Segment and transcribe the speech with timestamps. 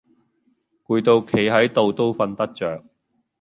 [0.83, 2.83] 攰到企係到都訓得著